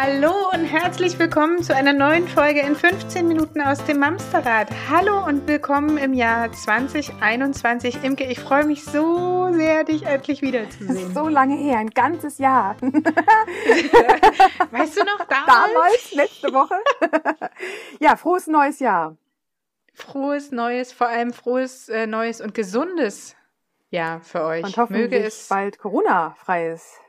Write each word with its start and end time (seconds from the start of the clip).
Hallo 0.00 0.32
und 0.52 0.64
herzlich 0.64 1.18
willkommen 1.18 1.60
zu 1.64 1.74
einer 1.74 1.92
neuen 1.92 2.28
Folge 2.28 2.60
in 2.60 2.76
15 2.76 3.26
Minuten 3.26 3.60
aus 3.60 3.84
dem 3.84 3.98
Mamsterrad. 3.98 4.68
Hallo 4.88 5.26
und 5.26 5.48
willkommen 5.48 5.98
im 5.98 6.12
Jahr 6.12 6.52
2021. 6.52 8.04
Imke, 8.04 8.22
ich 8.22 8.38
freue 8.38 8.64
mich 8.64 8.84
so 8.84 9.52
sehr, 9.52 9.82
dich 9.82 10.04
endlich 10.04 10.40
wiederzusehen. 10.40 11.12
So 11.12 11.26
lange 11.26 11.56
her, 11.56 11.78
ein 11.78 11.90
ganzes 11.90 12.38
Jahr. 12.38 12.76
weißt 12.80 12.92
du 14.98 15.04
noch, 15.04 15.24
damals? 15.26 15.48
Damals, 15.48 16.12
letzte 16.12 16.52
Woche. 16.52 16.76
ja, 17.98 18.14
frohes 18.14 18.46
neues 18.46 18.78
Jahr. 18.78 19.16
Frohes 19.94 20.52
neues, 20.52 20.92
vor 20.92 21.08
allem 21.08 21.32
frohes 21.32 21.88
äh, 21.88 22.06
neues 22.06 22.40
und 22.40 22.54
gesundes 22.54 23.34
Jahr 23.90 24.20
für 24.20 24.44
euch. 24.44 24.62
Und 24.62 24.76
hoffentlich 24.76 25.10
Möge 25.10 25.24
es 25.24 25.48
bald 25.48 25.76
Corona-frei 25.76 26.68
ist 26.68 27.00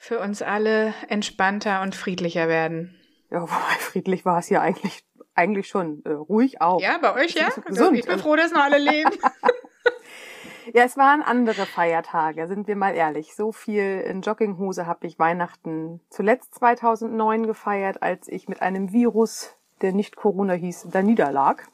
für 0.00 0.18
uns 0.18 0.40
alle 0.40 0.94
entspannter 1.08 1.82
und 1.82 1.94
friedlicher 1.94 2.48
werden. 2.48 2.98
Ja, 3.30 3.42
wobei 3.42 3.52
friedlich 3.78 4.24
war 4.24 4.38
es 4.38 4.48
ja 4.48 4.62
eigentlich, 4.62 5.04
eigentlich 5.34 5.68
schon. 5.68 6.02
Äh, 6.06 6.12
ruhig 6.12 6.62
auch. 6.62 6.80
Ja, 6.80 6.98
bei 6.98 7.14
euch 7.14 7.34
ja. 7.34 7.50
So 7.50 7.60
gesund. 7.60 7.98
Ich 7.98 8.06
bin 8.06 8.18
froh, 8.18 8.34
dass 8.34 8.50
noch 8.50 8.62
alle 8.62 8.78
leben. 8.78 9.10
ja, 10.74 10.84
es 10.84 10.96
waren 10.96 11.20
andere 11.20 11.66
Feiertage, 11.66 12.48
sind 12.48 12.66
wir 12.66 12.76
mal 12.76 12.94
ehrlich. 12.94 13.34
So 13.36 13.52
viel 13.52 14.00
in 14.00 14.22
Jogginghose 14.22 14.86
habe 14.86 15.06
ich 15.06 15.18
Weihnachten 15.18 16.00
zuletzt 16.08 16.54
2009 16.54 17.46
gefeiert, 17.46 18.02
als 18.02 18.26
ich 18.26 18.48
mit 18.48 18.62
einem 18.62 18.94
Virus, 18.94 19.54
der 19.82 19.92
nicht 19.92 20.16
Corona 20.16 20.54
hieß, 20.54 20.88
da 20.90 21.02
niederlag. 21.02 21.68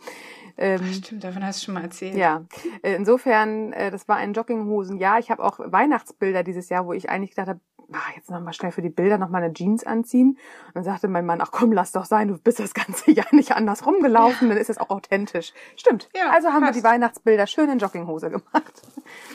Ähm, 0.58 0.84
Stimmt, 0.92 1.22
davon 1.22 1.44
hast 1.46 1.60
du 1.60 1.66
schon 1.66 1.74
mal 1.74 1.84
erzählt. 1.84 2.16
Ja, 2.16 2.44
äh, 2.82 2.94
insofern, 2.94 3.72
äh, 3.72 3.92
das 3.92 4.08
war 4.08 4.16
ein 4.16 4.32
Jogginghosen. 4.32 4.98
Ja, 4.98 5.18
ich 5.18 5.30
habe 5.30 5.44
auch 5.44 5.60
Weihnachtsbilder 5.60 6.42
dieses 6.42 6.70
Jahr, 6.70 6.86
wo 6.86 6.92
ich 6.92 7.08
eigentlich 7.08 7.30
gedacht 7.30 7.48
habe, 7.48 7.60
ach, 7.92 8.16
jetzt 8.16 8.30
nochmal 8.30 8.52
schnell 8.52 8.72
für 8.72 8.82
die 8.82 8.88
Bilder 8.88 9.18
nochmal 9.18 9.42
eine 9.42 9.52
Jeans 9.52 9.84
anziehen. 9.84 10.38
Und 10.66 10.74
dann 10.74 10.84
sagte 10.84 11.08
mein 11.08 11.26
Mann, 11.26 11.40
ach 11.40 11.50
komm, 11.50 11.72
lass 11.72 11.92
doch 11.92 12.04
sein, 12.04 12.28
du 12.28 12.38
bist 12.38 12.58
das 12.60 12.74
ganze 12.74 13.10
Jahr 13.12 13.32
nicht 13.32 13.52
anders 13.52 13.86
rumgelaufen, 13.86 14.48
dann 14.48 14.58
ist 14.58 14.70
es 14.70 14.78
auch 14.78 14.90
authentisch. 14.90 15.52
Stimmt. 15.76 16.08
Ja, 16.16 16.30
also 16.30 16.48
haben 16.48 16.62
passt. 16.62 16.74
wir 16.74 16.82
die 16.82 16.86
Weihnachtsbilder 16.86 17.46
schön 17.46 17.70
in 17.70 17.78
Jogginghose 17.78 18.30
gemacht. 18.30 18.82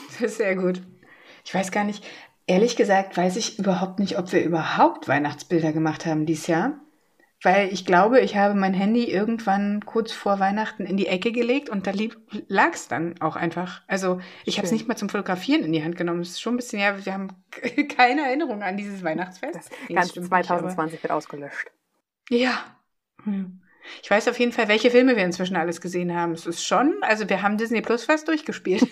Das 0.08 0.20
ist 0.20 0.36
sehr 0.36 0.56
gut. 0.56 0.82
Ich 1.44 1.54
weiß 1.54 1.72
gar 1.72 1.84
nicht, 1.84 2.04
ehrlich 2.46 2.76
gesagt, 2.76 3.16
weiß 3.16 3.36
ich 3.36 3.58
überhaupt 3.58 3.98
nicht, 3.98 4.18
ob 4.18 4.32
wir 4.32 4.44
überhaupt 4.44 5.08
Weihnachtsbilder 5.08 5.72
gemacht 5.72 6.06
haben 6.06 6.26
dieses 6.26 6.46
Jahr. 6.46 6.81
Weil 7.42 7.72
ich 7.72 7.84
glaube, 7.84 8.20
ich 8.20 8.36
habe 8.36 8.54
mein 8.54 8.72
Handy 8.72 9.04
irgendwann 9.04 9.84
kurz 9.84 10.12
vor 10.12 10.38
Weihnachten 10.38 10.86
in 10.86 10.96
die 10.96 11.08
Ecke 11.08 11.32
gelegt 11.32 11.68
und 11.68 11.88
da 11.88 11.92
lag 12.46 12.72
es 12.72 12.86
dann 12.86 13.20
auch 13.20 13.34
einfach. 13.34 13.82
Also 13.88 14.20
ich 14.44 14.58
habe 14.58 14.66
es 14.66 14.72
nicht 14.72 14.86
mal 14.86 14.96
zum 14.96 15.08
Fotografieren 15.08 15.64
in 15.64 15.72
die 15.72 15.82
Hand 15.82 15.96
genommen. 15.96 16.20
Es 16.20 16.30
ist 16.30 16.40
schon 16.40 16.54
ein 16.54 16.58
bisschen, 16.58 16.78
ja, 16.78 17.04
wir 17.04 17.12
haben 17.12 17.28
keine 17.96 18.22
Erinnerung 18.26 18.62
an 18.62 18.76
dieses 18.76 19.02
Weihnachtsfest. 19.02 19.56
Das 19.56 19.70
nee, 19.88 19.96
ganze 19.96 20.22
2020 20.22 20.92
nicht, 20.92 21.02
wird 21.02 21.12
ausgelöscht. 21.12 21.68
Ja. 22.30 22.62
Hm. 23.24 23.60
Ich 24.00 24.10
weiß 24.10 24.28
auf 24.28 24.38
jeden 24.38 24.52
Fall, 24.52 24.68
welche 24.68 24.92
Filme 24.92 25.16
wir 25.16 25.24
inzwischen 25.24 25.56
alles 25.56 25.80
gesehen 25.80 26.14
haben. 26.14 26.32
Es 26.32 26.46
ist 26.46 26.64
schon, 26.64 26.94
also 27.00 27.28
wir 27.28 27.42
haben 27.42 27.58
Disney 27.58 27.82
Plus 27.82 28.04
fast 28.04 28.28
durchgespielt. 28.28 28.82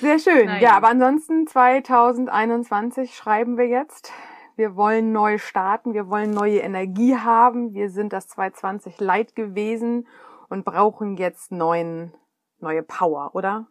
Sehr 0.00 0.18
schön. 0.18 0.46
Naja. 0.46 0.60
Ja, 0.60 0.72
aber 0.76 0.88
ansonsten 0.88 1.46
2021 1.46 3.14
schreiben 3.14 3.56
wir 3.56 3.68
jetzt. 3.68 4.12
Wir 4.58 4.74
wollen 4.74 5.12
neu 5.12 5.38
starten, 5.38 5.94
wir 5.94 6.08
wollen 6.08 6.32
neue 6.32 6.58
Energie 6.58 7.14
haben. 7.14 7.74
Wir 7.74 7.90
sind 7.90 8.12
das 8.12 8.26
220 8.26 8.98
leid 8.98 9.36
gewesen 9.36 10.08
und 10.48 10.64
brauchen 10.64 11.16
jetzt 11.16 11.52
neuen, 11.52 12.12
neue 12.58 12.82
Power, 12.82 13.36
oder? 13.36 13.68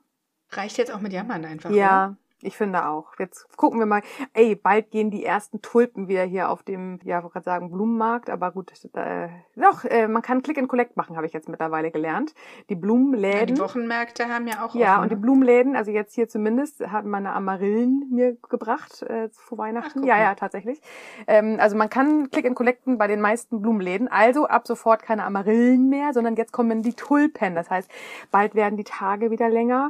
Reicht 0.50 0.78
jetzt 0.78 0.94
auch 0.94 1.02
mit 1.02 1.12
Jammern 1.12 1.44
einfach. 1.44 1.72
Ja, 1.72 2.06
oder? 2.06 2.18
Ich 2.42 2.56
finde 2.56 2.88
auch. 2.88 3.14
Jetzt 3.18 3.48
gucken 3.58 3.80
wir 3.80 3.88
mal. 3.88 4.04
Ey, 4.34 4.56
bald 4.56 4.92
gehen 4.92 5.10
die 5.10 5.26
ersten 5.26 5.62
Tulpen 5.64 6.08
wieder 6.08 6.24
hier 6.24 6.50
auf 6.50 6.62
dem, 6.62 7.00
ja, 7.04 7.24
wollte 7.24 7.34
gerade 7.34 7.46
sagen 7.46 7.72
Blumenmarkt, 7.72 8.30
aber 8.30 8.52
gut, 8.52 8.72
äh, 8.94 9.30
doch, 9.56 9.84
äh, 9.86 10.08
man 10.08 10.22
kann 10.22 10.44
Click 10.44 10.60
and 10.60 10.68
Collect 10.68 10.98
machen, 10.98 11.16
habe 11.16 11.26
ich 11.26 11.34
jetzt 11.34 11.50
mittlerweile 11.50 11.90
gelernt. 11.90 12.36
Die 12.70 12.76
Blumenläden. 12.76 13.40
Ja, 13.40 13.46
die 13.46 13.60
Wochenmärkte 13.60 14.28
haben 14.28 14.48
ja 14.48 14.64
auch. 14.64 14.76
Ja, 14.76 14.94
offen. 14.94 15.04
und 15.04 15.12
die 15.12 15.16
Blumenläden, 15.16 15.76
also 15.76 15.90
jetzt 15.90 16.14
hier 16.14 16.28
zumindest, 16.28 16.80
haben 16.92 17.10
meine 17.10 17.34
Amarillen 17.34 18.08
mir 18.12 18.38
gebracht 18.50 19.02
äh, 19.02 19.30
vor 19.32 19.58
Weihnachten. 19.58 20.02
Ach, 20.04 20.08
ja, 20.08 20.20
ja, 20.20 20.36
tatsächlich. 20.36 20.80
Ähm, 21.26 21.58
also 21.60 21.76
man 21.76 21.90
kann 21.90 22.30
Click 22.30 22.46
and 22.46 22.56
Collecten 22.56 23.00
bei 23.00 23.08
den 23.08 23.20
meisten 23.20 23.64
Blumenläden. 23.64 24.08
Also 24.08 24.46
ab 24.46 24.68
sofort 24.68 25.02
keine 25.02 25.24
Amarillen 25.24 25.90
mehr, 25.90 26.14
sondern 26.14 26.36
jetzt 26.36 26.52
kommen 26.52 26.84
die 26.84 26.94
Tulpen. 26.94 27.56
Das 27.56 27.72
heißt, 27.72 27.90
bald 28.30 28.54
werden 28.54 28.78
die 28.78 28.84
Tage 28.84 29.32
wieder 29.32 29.50
länger 29.50 29.90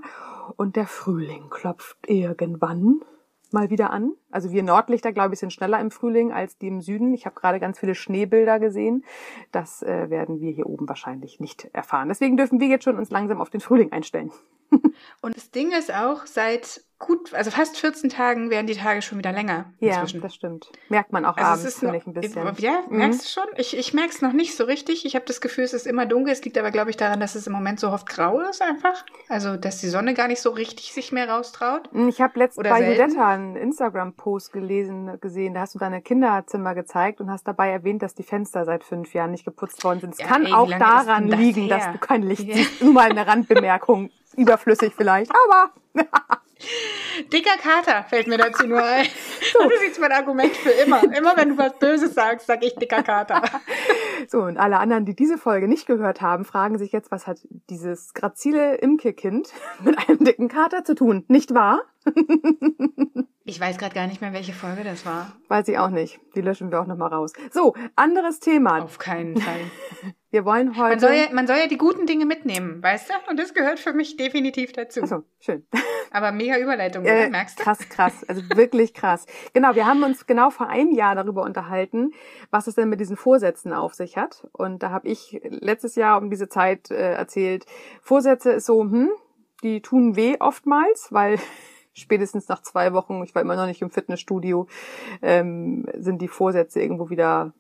und 0.56 0.76
der 0.76 0.88
Frühling 0.88 1.50
klopft 1.50 1.98
irgendwann 2.08 3.02
mal 3.52 3.70
wieder 3.70 3.92
an. 3.92 4.14
Also 4.32 4.52
wir 4.52 4.64
Nordlichter, 4.64 5.14
glaube 5.14 5.34
ich, 5.34 5.40
sind 5.40 5.54
schneller 5.54 5.80
im 5.80 5.92
Frühling 5.92 6.32
als 6.32 6.58
die 6.58 6.68
im 6.68 6.82
Süden. 6.82 7.14
Ich 7.14 7.26
habe 7.26 7.36
gerade 7.40 7.60
ganz 7.60 7.80
viele 7.80 7.96
Schneebilder 7.96 8.60
gesehen. 8.60 9.06
Das 9.52 9.82
äh, 9.84 10.10
werden 10.10 10.40
wir 10.40 10.52
hier 10.52 10.68
oben 10.68 10.88
wahrscheinlich 10.88 11.40
nicht 11.40 11.66
erfahren. 11.74 12.10
Deswegen 12.10 12.38
dürfen 12.38 12.60
wir 12.60 12.68
jetzt 12.68 12.84
schon 12.84 12.98
uns 12.98 13.10
langsam 13.10 13.42
auf 13.42 13.50
den 13.50 13.62
Frühling 13.62 13.92
einstellen. 13.92 14.32
Und 15.22 15.36
das 15.36 15.52
Ding 15.52 15.72
ist 15.72 15.94
auch, 15.94 16.26
seit 16.26 16.82
gut, 17.00 17.34
also 17.34 17.52
fast 17.52 17.78
14 17.78 18.10
Tagen 18.10 18.50
werden 18.50 18.66
die 18.66 18.76
Tage 18.76 19.02
schon 19.02 19.20
wieder 19.20 19.32
länger. 19.32 19.72
Ja, 19.80 20.04
das 20.04 20.34
stimmt. 20.34 20.72
Merkt 20.90 21.14
man 21.14 21.26
auch 21.26 21.38
also 21.38 21.62
abends, 21.62 21.80
finde 21.80 21.98
ich, 21.98 22.08
ein 22.08 22.14
bisschen. 22.14 22.56
Ja, 22.58 22.84
mhm. 22.90 22.98
merkst 22.98 23.24
du 23.24 23.28
schon? 23.28 23.50
Ich, 23.58 23.78
ich 23.78 23.94
merke 23.94 24.10
es 24.10 24.22
noch 24.22 24.34
nicht 24.34 24.56
so 24.56 24.64
richtig. 24.64 25.06
Ich 25.06 25.16
habe 25.16 25.26
das 25.26 25.40
Gefühl, 25.40 25.64
es 25.64 25.74
ist 25.74 25.86
immer 25.86 26.06
dunkel. 26.06 26.34
Es 26.34 26.44
liegt 26.44 26.58
aber, 26.58 26.72
glaube 26.72 26.90
ich, 26.90 26.98
daran, 26.98 27.20
dass 27.20 27.36
es 27.36 27.46
im 27.46 27.54
Moment 27.54 27.80
so 27.80 27.90
oft 27.90 28.08
grau 28.08 28.40
ist 28.42 28.62
einfach. 28.62 29.06
Also, 29.30 29.58
dass 29.58 29.80
die 29.80 29.90
Sonne 29.90 30.16
gar 30.16 30.28
nicht 30.28 30.42
so 30.42 30.50
richtig 30.50 30.92
sich 30.92 31.12
mehr 31.12 31.30
raustraut. 31.30 31.94
Mhm, 31.94 32.10
ich 32.10 32.20
habe 32.20 32.40
letztens 32.40 32.68
bei 32.68 32.92
Judetta 32.92 33.28
einen 33.28 33.56
Instagram-Post 33.56 34.52
gelesen, 34.52 35.20
gesehen. 35.22 35.54
Da 35.54 35.62
hast 35.62 35.76
du 35.76 35.80
deine 35.80 36.02
Kinderzimmer 36.02 36.74
gezeigt 36.74 37.22
und 37.22 37.30
hast 37.30 37.48
dabei 37.48 37.70
erwähnt, 37.70 38.02
dass 38.02 38.16
die 38.16 38.24
Fenster 38.24 38.66
seit 38.66 38.84
fünf 38.84 39.14
Jahren 39.14 39.32
nicht 39.32 39.46
geputzt 39.46 39.84
worden 39.84 40.00
sind. 40.00 40.14
Es 40.14 40.20
ja, 40.20 40.28
kann 40.28 40.46
ey, 40.46 40.54
auch 40.54 40.70
daran 40.70 41.28
liegen, 41.28 41.68
her? 41.68 41.78
dass 41.78 41.92
du 41.92 42.00
kein 42.00 42.24
Licht 42.24 42.44
ja. 42.44 42.56
siehst. 42.56 42.82
Nur 42.82 42.94
mal 42.94 43.12
eine 43.12 43.28
Randbemerkung. 43.28 44.10
Überflüssig 44.38 44.94
vielleicht, 44.96 45.32
aber... 45.32 45.72
Dicker 47.32 47.58
Kater 47.58 48.04
fällt 48.04 48.28
mir 48.28 48.38
dazu 48.38 48.68
nur 48.68 48.84
ein. 48.84 49.06
So. 49.54 49.60
Das 49.64 49.74
ist 49.74 49.84
jetzt 49.84 50.00
mein 50.00 50.12
Argument 50.12 50.56
für 50.56 50.70
immer. 50.70 51.04
Immer 51.04 51.36
wenn 51.36 51.50
du 51.50 51.58
was 51.58 51.78
Böses 51.80 52.14
sagst, 52.14 52.48
sag 52.48 52.64
ich 52.64 52.76
dicker 52.76 53.04
Kater. 53.04 53.42
So, 54.30 54.42
und 54.42 54.58
alle 54.58 54.80
anderen, 54.80 55.06
die 55.06 55.16
diese 55.16 55.38
Folge 55.38 55.68
nicht 55.68 55.86
gehört 55.86 56.22
haben, 56.22 56.44
fragen 56.44 56.80
sich 56.80 56.92
jetzt, 56.92 57.12
was 57.12 57.28
hat 57.28 57.40
dieses 57.70 58.16
grazile 58.16 58.76
Imke-Kind 58.76 59.54
mit 59.84 59.96
einem 60.00 60.24
dicken 60.24 60.48
Kater 60.48 60.84
zu 60.84 60.96
tun? 60.96 61.24
Nicht 61.28 61.54
wahr? 61.54 61.84
Ich 63.50 63.62
weiß 63.62 63.78
gerade 63.78 63.96
gar 63.96 64.08
nicht 64.08 64.20
mehr, 64.20 64.34
welche 64.34 64.52
Folge 64.52 64.84
das 64.84 65.06
war. 65.06 65.32
Weiß 65.48 65.70
ich 65.70 65.78
auch 65.78 65.90
nicht. 65.90 66.20
Die 66.36 66.42
löschen 66.42 66.70
wir 66.70 66.82
auch 66.82 66.86
nochmal 66.86 67.14
raus. 67.14 67.32
So, 67.50 67.76
anderes 67.96 68.42
Thema. 68.42 68.84
Auf 68.84 69.00
keinen 69.00 69.38
Fall. 69.38 69.62
Wir 70.30 70.44
wollen 70.44 70.76
heute. 70.76 70.90
Man 70.90 71.00
soll, 71.00 71.14
ja, 71.14 71.26
man 71.32 71.48
soll 71.48 71.56
ja 71.56 71.68
die 71.68 71.78
guten 71.78 72.06
Dinge 72.06 72.26
mitnehmen, 72.26 72.84
weißt 72.84 73.10
du? 73.10 73.14
Und 73.30 73.40
das 73.40 73.54
gehört 73.54 73.80
für 73.80 73.94
mich 73.94 74.18
definitiv 74.18 74.74
dazu. 74.74 75.02
Achso, 75.02 75.24
schön. 75.40 75.66
Aber 76.12 76.34
mega 76.34 76.58
Überleitung, 76.58 77.06
äh, 77.06 77.30
merkst 77.30 77.58
du? 77.58 77.64
Krass, 77.64 77.88
krass. 77.88 78.26
Also 78.28 78.42
wirklich 78.54 78.94
krass. 78.94 79.26
Genau, 79.54 79.74
wir 79.76 79.88
haben 79.88 80.04
uns 80.04 80.28
genau 80.28 80.50
vor 80.50 80.68
einem 80.68 80.92
Jahr 80.92 81.16
darüber 81.16 81.44
unterhalten, 81.44 82.12
was 82.52 82.68
es 82.68 82.76
denn 82.76 82.90
mit 82.90 83.00
diesen 83.00 83.16
Vorsätzen 83.16 83.72
auf 83.72 83.94
sich 83.94 84.18
hat. 84.18 84.46
Und 84.52 84.84
da 84.84 84.90
habe 84.90 85.08
ich 85.08 85.40
letztes 85.44 85.96
Jahr 85.96 86.22
um 86.22 86.30
diese 86.30 86.50
Zeit 86.50 86.92
äh, 86.92 87.14
erzählt, 87.14 87.66
Vorsätze 88.02 88.52
ist 88.52 88.66
so, 88.66 88.82
hm, 88.82 89.10
die 89.64 89.82
tun 89.82 90.18
weh 90.18 90.36
oftmals, 90.42 91.08
weil 91.12 91.40
spätestens 91.98 92.48
nach 92.48 92.62
zwei 92.62 92.94
Wochen, 92.94 93.24
ich 93.24 93.34
war 93.36 93.42
immer 93.42 93.56
noch 93.56 93.66
nicht 93.66 93.82
im 93.82 93.90
Fitnessstudio, 93.90 94.68
ähm, 95.22 95.86
sind 95.96 96.22
die 96.22 96.28
Vorsätze 96.28 96.80
irgendwo 96.80 97.10
wieder 97.10 97.54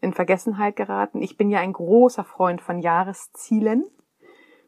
in 0.00 0.12
Vergessenheit 0.12 0.76
geraten. 0.76 1.22
Ich 1.22 1.36
bin 1.36 1.50
ja 1.50 1.60
ein 1.60 1.72
großer 1.72 2.24
Freund 2.24 2.60
von 2.60 2.80
Jahreszielen. 2.80 3.84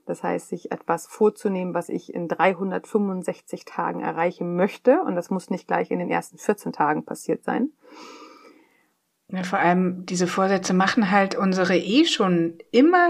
Das 0.06 0.22
heißt, 0.22 0.48
sich 0.48 0.70
etwas 0.70 1.08
vorzunehmen, 1.08 1.74
was 1.74 1.88
ich 1.88 2.14
in 2.14 2.28
365 2.28 3.64
Tagen 3.64 4.00
erreichen 4.00 4.54
möchte. 4.54 5.02
Und 5.02 5.16
das 5.16 5.30
muss 5.30 5.50
nicht 5.50 5.66
gleich 5.66 5.90
in 5.90 5.98
den 5.98 6.10
ersten 6.10 6.38
14 6.38 6.72
Tagen 6.72 7.04
passiert 7.04 7.42
sein. 7.42 7.70
Ja, 9.28 9.42
vor 9.42 9.58
allem 9.58 10.06
diese 10.06 10.28
Vorsätze 10.28 10.72
machen 10.72 11.10
halt 11.10 11.34
unsere 11.34 11.76
eh 11.76 12.04
schon 12.04 12.58
immer 12.70 13.08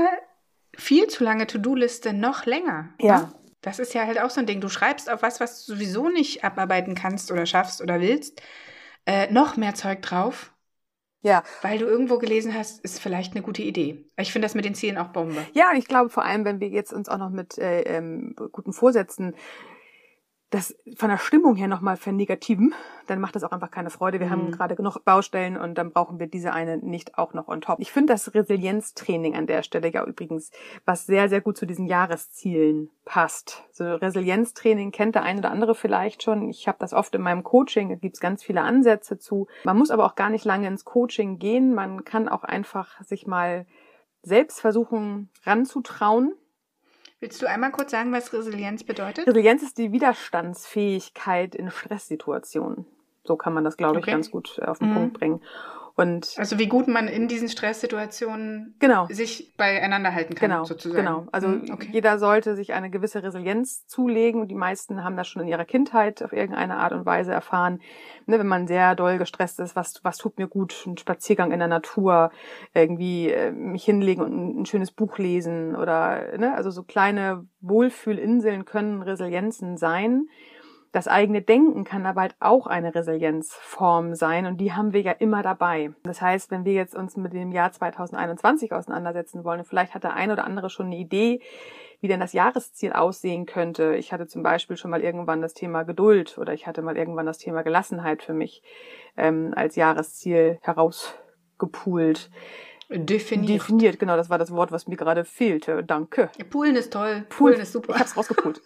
viel 0.75 1.07
zu 1.09 1.23
lange 1.23 1.47
To-Do-Liste 1.47 2.15
noch 2.15 2.47
länger. 2.47 2.89
Ja. 2.99 3.19
Ne? 3.21 3.33
Das 3.61 3.79
ist 3.79 3.95
ja 3.95 4.07
halt 4.07 4.21
auch 4.21 4.31
so 4.31 4.41
ein 4.41 4.47
Ding. 4.47 4.61
Du 4.61 4.69
schreibst 4.69 5.11
auf 5.11 5.23
was, 5.23 5.41
was 5.41 5.65
du 5.65 5.75
sowieso 5.75 6.09
nicht 6.09 6.45
abarbeiten 6.45 6.95
kannst 6.95 7.31
oder 7.33 7.47
schaffst 7.47 7.81
oder 7.81 8.01
willst, 8.01 8.43
äh, 9.07 9.31
noch 9.33 9.57
mehr 9.57 9.75
Zeug 9.75 10.03
drauf. 10.03 10.53
Ja. 11.23 11.43
Weil 11.63 11.79
du 11.79 11.87
irgendwo 11.87 12.19
gelesen 12.19 12.55
hast, 12.55 12.81
ist 12.83 13.01
vielleicht 13.01 13.33
eine 13.33 13.43
gute 13.43 13.63
Idee. 13.63 14.09
Ich 14.17 14.33
finde 14.33 14.47
das 14.47 14.55
mit 14.55 14.65
den 14.65 14.77
Zielen 14.77 14.97
auch 14.97 15.09
Bombe. 15.09 15.45
Ja, 15.55 15.73
ich 15.75 15.87
glaube 15.87 16.09
vor 16.09 16.25
allem, 16.25 16.45
wenn 16.45 16.61
wir 16.61 16.69
jetzt 16.69 16.93
uns 16.93 17.09
auch 17.09 17.19
noch 17.19 17.31
mit 17.31 17.59
äh, 17.59 17.81
ähm, 17.83 18.37
guten 18.53 18.73
Vorsätzen 18.73 19.35
das 20.51 20.77
von 20.97 21.09
der 21.09 21.19
Stimmung 21.19 21.57
her 21.57 21.67
nochmal 21.67 21.97
vernegativen, 21.97 22.73
dann 23.09 23.21
macht 23.21 23.35
das 23.35 23.43
auch 23.43 23.51
einfach 23.51 23.71
keine 23.71 23.91
Freude. 23.91 24.21
Wir 24.21 24.29
mhm. 24.29 24.31
haben 24.31 24.51
gerade 24.53 24.77
genug 24.77 24.99
Baustellen 25.05 25.57
und 25.57 25.77
dann 25.77 25.91
brauchen 25.91 26.21
wir 26.21 26.29
diese 26.29 26.53
eine 26.53 26.79
nicht 26.79 27.19
auch 27.19 27.35
noch 27.35 27.49
on 27.49 27.61
top. 27.61 27.81
Ich 27.81 27.91
finde 27.91 28.13
das 28.13 28.33
Resilienztraining 28.33 29.35
an 29.35 29.47
der 29.47 29.63
Stelle 29.63 29.93
ja 29.93 30.05
übrigens, 30.05 30.53
was 30.85 31.07
sehr, 31.07 31.29
sehr 31.29 31.41
gut 31.41 31.57
zu 31.57 31.67
diesen 31.67 31.87
Jahreszielen 31.87 32.91
passt. 33.05 33.65
So 33.73 33.85
Resilienztraining 33.85 34.93
kennt 34.93 35.17
der 35.17 35.25
eine 35.25 35.41
oder 35.41 35.51
andere 35.51 35.75
vielleicht 35.75 36.23
schon. 36.23 36.49
Ich 36.49 36.69
habe 36.69 36.79
das 36.79 36.93
oft 36.93 37.15
in 37.17 37.23
meinem 37.23 37.43
Coaching, 37.43 37.89
da 37.89 37.97
gibt 37.97 38.15
es 38.15 38.21
ganz 38.21 38.45
viele 38.45 38.63
Ansätze 38.63 39.19
zu. 39.19 39.49
Man 39.65 39.77
muss 39.77 39.91
aber 39.91 40.07
auch 40.07 40.15
gar 40.15 40.31
nicht 40.31 40.45
lange 40.45 40.69
ins 40.69 40.85
Coaching 40.85 41.39
gehen. 41.39 41.75
Man 41.75 42.05
kann 42.05 42.29
auch 42.29 42.45
einfach 42.45 43.03
sich 43.03 43.27
mal 43.27 43.67
selbst 44.23 44.61
versuchen 44.61 45.29
ranzutrauen 45.45 46.35
Willst 47.27 47.43
du 47.43 47.49
einmal 47.49 47.73
kurz 47.73 47.91
sagen, 47.91 48.13
was 48.13 48.33
Resilienz 48.33 48.85
bedeutet? 48.85 49.27
Resilienz 49.27 49.61
ist 49.65 49.79
die 49.79 49.91
Widerstandsfähigkeit 49.91 51.57
in 51.57 51.73
Stresssituationen. 51.73 52.87
So 53.25 53.35
kann 53.35 53.53
man 53.53 53.65
das, 53.65 53.77
glaube 53.77 53.99
okay. 53.99 54.11
ich, 54.11 54.15
ganz 54.15 54.31
gut 54.31 54.63
auf 54.63 54.79
den 54.79 54.91
mhm. 54.91 54.95
Punkt 54.95 55.19
bringen. 55.19 55.43
Und 55.99 56.35
also 56.37 56.59
wie 56.59 56.67
gut 56.67 56.89
man 56.89 57.09
in 57.09 57.27
diesen 57.27 57.49
Stresssituationen 57.49 58.75
genau. 58.79 59.07
sich 59.07 59.55
beieinander 59.57 60.13
halten 60.15 60.35
kann, 60.35 60.51
genau, 60.51 60.65
sozusagen. 60.65 61.07
Genau, 61.07 61.27
also 61.33 61.49
hm, 61.49 61.71
okay. 61.73 61.89
jeder 61.91 62.19
sollte 62.19 62.55
sich 62.55 62.75
eine 62.75 62.91
gewisse 62.91 63.23
Resilienz 63.23 63.87
zulegen 63.87 64.43
und 64.43 64.49
die 64.49 64.55
meisten 64.55 65.03
haben 65.03 65.17
das 65.17 65.27
schon 65.27 65.41
in 65.41 65.49
ihrer 65.49 65.65
Kindheit 65.65 66.23
auf 66.23 66.35
irgendeine 66.35 66.77
Art 66.77 66.93
und 66.93 67.07
Weise 67.07 67.33
erfahren. 67.33 67.81
Ne, 68.27 68.39
wenn 68.39 68.47
man 68.47 68.67
sehr 68.67 68.95
doll 68.95 69.17
gestresst 69.17 69.59
ist, 69.59 69.75
was, 69.75 70.05
was 70.05 70.19
tut 70.19 70.37
mir 70.37 70.49
gut? 70.49 70.85
Ein 70.87 70.99
Spaziergang 70.99 71.51
in 71.51 71.61
der 71.61 71.69
Natur, 71.69 72.31
irgendwie 72.75 73.31
äh, 73.31 73.51
mich 73.51 73.85
hinlegen 73.85 74.23
und 74.23 74.33
ein, 74.33 74.61
ein 74.61 74.67
schönes 74.67 74.91
Buch 74.91 75.17
lesen 75.17 75.75
oder 75.77 76.37
ne, 76.37 76.55
also 76.55 76.71
so 76.71 76.83
kleine 76.83 77.47
Wohlfühlinseln 77.63 78.67
können 78.67 79.01
Resilienzen 79.01 79.79
sein 79.79 80.29
das 80.97 81.09
eigene 81.09 81.43
Denken 81.43 81.85
kann 81.85 82.07
aber 82.07 82.23
halt 82.23 82.37
auch 82.41 82.67
eine 82.67 82.95
Resilienzform 82.95 84.15
sein 84.15 84.47
und 84.47 84.57
die 84.57 84.73
haben 84.73 84.95
wir 84.95 85.03
ja 85.03 85.13
immer 85.13 85.43
dabei. 85.43 85.93
Das 86.05 86.23
heißt, 86.23 86.51
wenn 86.51 86.65
wir 86.65 86.73
jetzt 86.73 86.97
uns 86.97 87.19
mit 87.19 87.35
dem 87.35 87.53
Jahr 87.53 87.71
2021 87.71 88.73
auseinandersetzen 88.73 89.45
wollen, 89.45 89.67
vielleicht 89.67 89.95
hat 89.95 90.05
der 90.05 90.15
ein 90.15 90.31
oder 90.31 90.45
andere 90.47 90.71
schon 90.71 90.87
eine 90.87 90.97
Idee, 90.97 91.43
wie 92.01 92.09
denn 92.09 92.19
das 92.19 92.33
Jahresziel 92.33 92.95
aussehen 92.95 93.45
könnte. 93.45 93.95
Ich 93.97 94.11
hatte 94.11 94.27
zum 94.27 94.43
Beispiel 94.43 94.79
schon 94.79 94.91
mal 94.91 95.03
irgendwann 95.03 95.43
das 95.43 95.53
Thema 95.53 95.83
Geduld 95.83 96.39
oder 96.39 96.55
ich 96.55 96.67
hatte 96.67 96.81
mal 96.81 96.97
irgendwann 96.97 97.27
das 97.27 97.37
Thema 97.37 97.61
Gelassenheit 97.61 98.23
für 98.23 98.33
mich 98.33 98.63
ähm, 99.19 99.53
als 99.55 99.77
Jahresziel 99.77 100.59
herausgepoolt. 100.63 102.31
Definiert. 102.89 103.49
Definiert, 103.49 103.99
genau, 103.99 104.17
das 104.17 104.31
war 104.31 104.39
das 104.39 104.53
Wort, 104.53 104.71
was 104.71 104.87
mir 104.87 104.97
gerade 104.97 105.25
fehlte. 105.25 105.83
Danke. 105.83 106.31
Poolen 106.51 106.77
ist 106.77 106.93
toll. 106.93 107.27
Poolen 107.29 107.61
ist 107.61 107.73
super. 107.73 107.95
Ich 107.95 108.01
hab's 108.01 108.17
rausgepult. 108.17 108.63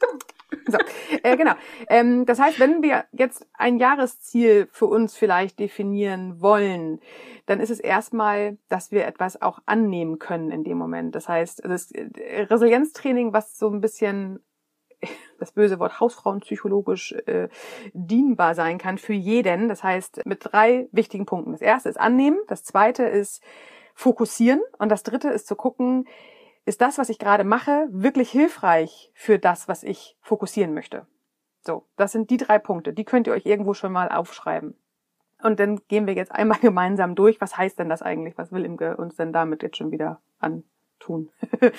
so, 0.66 0.78
äh, 1.22 1.36
genau. 1.36 1.52
Ähm, 1.88 2.26
das 2.26 2.38
heißt, 2.38 2.60
wenn 2.60 2.82
wir 2.82 3.04
jetzt 3.12 3.46
ein 3.54 3.78
Jahresziel 3.78 4.68
für 4.72 4.86
uns 4.86 5.16
vielleicht 5.16 5.58
definieren 5.58 6.42
wollen, 6.42 7.00
dann 7.46 7.60
ist 7.60 7.70
es 7.70 7.80
erstmal, 7.80 8.58
dass 8.68 8.92
wir 8.92 9.06
etwas 9.06 9.40
auch 9.40 9.60
annehmen 9.64 10.18
können 10.18 10.50
in 10.50 10.64
dem 10.64 10.76
Moment. 10.76 11.14
Das 11.14 11.26
heißt, 11.28 11.62
das 11.64 11.90
äh, 11.92 12.08
Resilienztraining, 12.42 13.32
was 13.32 13.58
so 13.58 13.70
ein 13.70 13.80
bisschen 13.80 14.40
das 15.38 15.52
böse 15.52 15.78
Wort 15.78 15.98
Hausfrauenpsychologisch 15.98 17.12
äh, 17.24 17.48
dienbar 17.94 18.54
sein 18.54 18.76
kann 18.76 18.98
für 18.98 19.14
jeden. 19.14 19.68
Das 19.68 19.82
heißt, 19.82 20.26
mit 20.26 20.40
drei 20.42 20.88
wichtigen 20.92 21.24
Punkten. 21.24 21.52
Das 21.52 21.62
erste 21.62 21.88
ist 21.88 21.98
annehmen, 21.98 22.38
das 22.48 22.64
zweite 22.64 23.04
ist 23.04 23.42
fokussieren 24.00 24.62
und 24.78 24.88
das 24.90 25.02
dritte 25.02 25.28
ist 25.28 25.46
zu 25.46 25.54
gucken, 25.54 26.08
ist 26.64 26.80
das, 26.80 26.96
was 26.96 27.10
ich 27.10 27.18
gerade 27.18 27.44
mache, 27.44 27.86
wirklich 27.90 28.30
hilfreich 28.30 29.12
für 29.14 29.38
das, 29.38 29.68
was 29.68 29.82
ich 29.82 30.16
fokussieren 30.22 30.72
möchte. 30.72 31.06
So, 31.66 31.84
das 31.96 32.12
sind 32.12 32.30
die 32.30 32.38
drei 32.38 32.58
Punkte. 32.58 32.94
Die 32.94 33.04
könnt 33.04 33.26
ihr 33.26 33.34
euch 33.34 33.44
irgendwo 33.44 33.74
schon 33.74 33.92
mal 33.92 34.08
aufschreiben. 34.08 34.74
Und 35.42 35.60
dann 35.60 35.80
gehen 35.88 36.06
wir 36.06 36.14
jetzt 36.14 36.32
einmal 36.32 36.58
gemeinsam 36.62 37.14
durch. 37.14 37.42
Was 37.42 37.58
heißt 37.58 37.78
denn 37.78 37.90
das 37.90 38.00
eigentlich? 38.00 38.38
Was 38.38 38.52
will 38.52 38.64
Imke 38.64 38.96
uns 38.96 39.16
denn 39.16 39.34
damit 39.34 39.62
jetzt 39.62 39.76
schon 39.76 39.90
wieder 39.90 40.22
antun? 40.38 41.30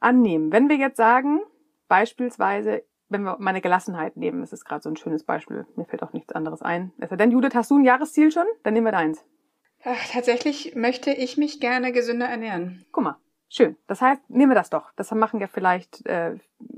Annehmen. 0.00 0.52
Wenn 0.52 0.68
wir 0.68 0.76
jetzt 0.76 0.98
sagen, 0.98 1.40
beispielsweise, 1.88 2.84
wenn 3.08 3.22
wir 3.22 3.38
meine 3.38 3.62
Gelassenheit 3.62 4.18
nehmen, 4.18 4.42
das 4.42 4.52
ist 4.52 4.66
gerade 4.66 4.82
so 4.82 4.90
ein 4.90 4.96
schönes 4.96 5.24
Beispiel. 5.24 5.66
Mir 5.76 5.86
fällt 5.86 6.02
auch 6.02 6.12
nichts 6.12 6.34
anderes 6.34 6.60
ein. 6.60 6.92
denn 6.98 7.30
Judith, 7.30 7.54
hast 7.54 7.70
du 7.70 7.78
ein 7.78 7.84
Jahresziel 7.84 8.30
schon? 8.30 8.46
Dann 8.62 8.74
nehmen 8.74 8.86
wir 8.86 8.92
deins. 8.92 9.24
Ach, 9.84 10.08
tatsächlich 10.10 10.74
möchte 10.74 11.12
ich 11.12 11.36
mich 11.36 11.60
gerne 11.60 11.92
gesünder 11.92 12.26
ernähren. 12.26 12.86
Guck 12.90 13.04
mal, 13.04 13.16
schön. 13.50 13.76
Das 13.86 14.00
heißt, 14.00 14.30
nehmen 14.30 14.50
wir 14.50 14.56
das 14.56 14.70
doch. 14.70 14.92
Das 14.96 15.10
machen 15.10 15.40
ja 15.40 15.46
vielleicht 15.46 16.06
äh, 16.06 16.36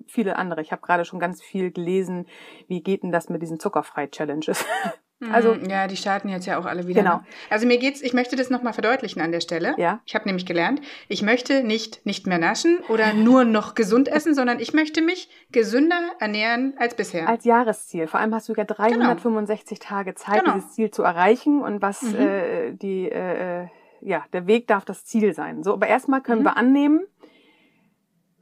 viele 0.08 0.37
andere. 0.37 0.61
Ich 0.61 0.73
habe 0.73 0.82
gerade 0.82 1.05
schon 1.05 1.20
ganz 1.20 1.41
viel 1.41 1.70
gelesen, 1.70 2.26
wie 2.67 2.82
geht 2.82 3.05
denn 3.05 3.12
das 3.12 3.29
mit 3.29 3.43
diesen 3.43 3.61
Zuckerfrei-Challenges? 3.61 4.64
Also 5.33 5.55
mhm. 5.55 5.71
ja, 5.71 5.87
die 5.87 5.97
starten 5.97 6.29
jetzt 6.29 6.47
ja 6.47 6.59
auch 6.59 6.67
alle 6.67 6.87
wieder. 6.87 7.03
Genau. 7.03 7.17
Ne? 7.17 7.25
Also 7.49 7.67
mir 7.67 7.79
geht's, 7.79 8.03
ich 8.03 8.13
möchte 8.13 8.37
das 8.37 8.51
nochmal 8.51 8.75
verdeutlichen 8.75 9.23
an 9.23 9.33
der 9.33 9.41
Stelle. 9.41 9.75
Ja. 9.79 10.01
Ich 10.05 10.15
habe 10.15 10.27
nämlich 10.27 10.45
gelernt, 10.45 10.83
ich 11.09 11.23
möchte 11.23 11.65
nicht 11.65 12.05
nicht 12.05 12.27
mehr 12.27 12.39
naschen 12.39 12.81
oder 12.89 13.15
nur 13.15 13.45
noch 13.45 13.75
gesund 13.75 14.09
essen, 14.09 14.35
sondern 14.35 14.61
ich 14.61 14.75
möchte 14.75 15.01
mich 15.01 15.31
gesünder 15.53 16.01
ernähren 16.21 16.75
als 16.77 16.95
bisher. 16.95 17.29
Als 17.29 17.45
Jahresziel. 17.45 18.09
Vor 18.09 18.21
allem 18.21 18.35
hast 18.35 18.51
du 18.51 18.53
ja 18.53 18.65
365 18.65 19.81
genau. 19.81 19.89
Tage 19.89 20.15
Zeit, 20.15 20.41
genau. 20.45 20.55
dieses 20.57 20.73
Ziel 20.73 20.91
zu 20.91 21.03
erreichen 21.03 21.62
und 21.62 21.81
was 21.81 22.03
mhm. 22.03 22.21
äh, 22.21 22.73
die 22.73 23.11
äh, 23.11 23.69
ja 24.03 24.25
der 24.35 24.47
Weg 24.47 24.67
darf 24.67 24.85
das 24.85 25.07
Ziel 25.07 25.33
sein. 25.33 25.62
So, 25.62 25.73
aber 25.73 25.87
erstmal 25.87 26.21
können 26.21 26.43
mhm. 26.43 26.47
wir 26.47 26.57
annehmen, 26.59 27.07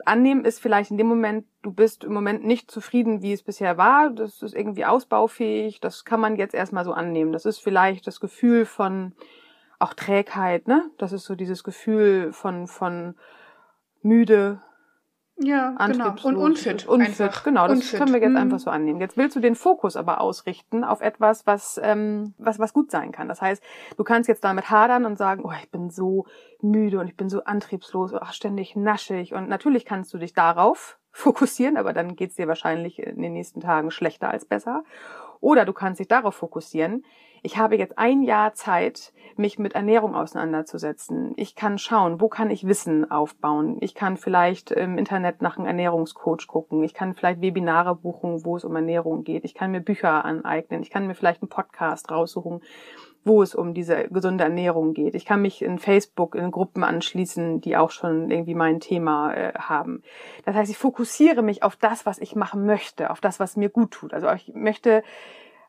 annehmen 0.06 0.44
ist 0.44 0.60
vielleicht 0.60 0.90
in 0.90 0.98
dem 0.98 1.06
Moment, 1.06 1.46
du 1.62 1.72
bist 1.72 2.04
im 2.04 2.12
Moment 2.12 2.44
nicht 2.44 2.70
zufrieden, 2.70 3.22
wie 3.22 3.32
es 3.32 3.42
bisher 3.42 3.76
war. 3.76 4.10
Das 4.10 4.42
ist 4.42 4.54
irgendwie 4.54 4.84
ausbaufähig. 4.84 5.80
Das 5.80 6.04
kann 6.04 6.20
man 6.20 6.36
jetzt 6.36 6.54
erstmal 6.54 6.84
so 6.84 6.92
annehmen. 6.92 7.32
Das 7.32 7.46
ist 7.46 7.58
vielleicht 7.58 8.06
das 8.06 8.20
Gefühl 8.20 8.66
von 8.66 9.12
auch 9.78 9.94
Trägheit, 9.94 10.68
ne? 10.68 10.90
Das 10.98 11.12
ist 11.12 11.24
so 11.24 11.34
dieses 11.34 11.64
Gefühl 11.64 12.32
von, 12.32 12.66
von 12.66 13.16
müde, 14.02 14.60
ja, 15.36 15.74
genau. 15.86 16.14
Und 16.22 16.36
unfit. 16.36 16.86
Unfit, 16.86 17.20
einfach. 17.20 17.42
genau. 17.42 17.66
Das 17.66 17.78
unfit. 17.78 17.98
können 17.98 18.12
wir 18.12 18.20
jetzt 18.20 18.30
hm. 18.30 18.36
einfach 18.36 18.60
so 18.60 18.70
annehmen. 18.70 19.00
Jetzt 19.00 19.16
willst 19.16 19.34
du 19.34 19.40
den 19.40 19.56
Fokus 19.56 19.96
aber 19.96 20.20
ausrichten 20.20 20.84
auf 20.84 21.00
etwas, 21.00 21.44
was, 21.46 21.80
ähm, 21.82 22.34
was, 22.38 22.60
was 22.60 22.72
gut 22.72 22.90
sein 22.92 23.10
kann. 23.10 23.28
Das 23.28 23.42
heißt, 23.42 23.62
du 23.96 24.04
kannst 24.04 24.28
jetzt 24.28 24.44
damit 24.44 24.70
hadern 24.70 25.04
und 25.04 25.18
sagen, 25.18 25.42
oh, 25.44 25.52
ich 25.60 25.70
bin 25.70 25.90
so 25.90 26.26
müde 26.62 27.00
und 27.00 27.08
ich 27.08 27.16
bin 27.16 27.28
so 27.28 27.42
antriebslos, 27.42 28.14
ach, 28.14 28.32
ständig 28.32 28.76
naschig. 28.76 29.34
Und 29.34 29.48
natürlich 29.48 29.84
kannst 29.84 30.14
du 30.14 30.18
dich 30.18 30.34
darauf 30.34 30.98
fokussieren, 31.10 31.76
aber 31.76 31.92
dann 31.92 32.14
geht's 32.14 32.36
dir 32.36 32.46
wahrscheinlich 32.46 33.00
in 33.00 33.20
den 33.20 33.32
nächsten 33.32 33.60
Tagen 33.60 33.90
schlechter 33.90 34.30
als 34.30 34.44
besser. 34.44 34.84
Oder 35.40 35.64
du 35.64 35.72
kannst 35.72 35.98
dich 35.98 36.08
darauf 36.08 36.36
fokussieren, 36.36 37.04
ich 37.44 37.58
habe 37.58 37.76
jetzt 37.76 37.98
ein 37.98 38.22
Jahr 38.22 38.54
Zeit, 38.54 39.12
mich 39.36 39.58
mit 39.58 39.74
Ernährung 39.74 40.14
auseinanderzusetzen. 40.14 41.34
Ich 41.36 41.54
kann 41.54 41.76
schauen, 41.76 42.18
wo 42.18 42.28
kann 42.28 42.50
ich 42.50 42.66
Wissen 42.66 43.10
aufbauen. 43.10 43.76
Ich 43.80 43.94
kann 43.94 44.16
vielleicht 44.16 44.70
im 44.70 44.96
Internet 44.96 45.42
nach 45.42 45.58
einem 45.58 45.66
Ernährungscoach 45.66 46.46
gucken. 46.46 46.82
Ich 46.84 46.94
kann 46.94 47.12
vielleicht 47.12 47.42
Webinare 47.42 47.96
buchen, 47.96 48.46
wo 48.46 48.56
es 48.56 48.64
um 48.64 48.74
Ernährung 48.74 49.24
geht. 49.24 49.44
Ich 49.44 49.52
kann 49.52 49.72
mir 49.72 49.80
Bücher 49.80 50.24
aneignen. 50.24 50.80
Ich 50.82 50.88
kann 50.88 51.06
mir 51.06 51.14
vielleicht 51.14 51.42
einen 51.42 51.50
Podcast 51.50 52.10
raussuchen, 52.10 52.62
wo 53.24 53.42
es 53.42 53.54
um 53.54 53.74
diese 53.74 54.08
gesunde 54.08 54.44
Ernährung 54.44 54.94
geht. 54.94 55.14
Ich 55.14 55.26
kann 55.26 55.42
mich 55.42 55.60
in 55.60 55.78
Facebook 55.78 56.36
in 56.36 56.50
Gruppen 56.50 56.82
anschließen, 56.82 57.60
die 57.60 57.76
auch 57.76 57.90
schon 57.90 58.30
irgendwie 58.30 58.54
mein 58.54 58.80
Thema 58.80 59.34
äh, 59.34 59.52
haben. 59.58 60.02
Das 60.46 60.54
heißt, 60.54 60.70
ich 60.70 60.78
fokussiere 60.78 61.42
mich 61.42 61.62
auf 61.62 61.76
das, 61.76 62.06
was 62.06 62.18
ich 62.20 62.36
machen 62.36 62.64
möchte, 62.64 63.10
auf 63.10 63.20
das, 63.20 63.38
was 63.38 63.56
mir 63.56 63.68
gut 63.68 63.90
tut. 63.90 64.14
Also 64.14 64.30
ich 64.32 64.54
möchte 64.54 65.02